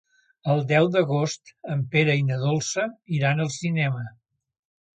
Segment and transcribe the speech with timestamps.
[0.53, 2.89] El deu d'agost en Pere i na Dolça
[3.21, 4.05] iran al cinema.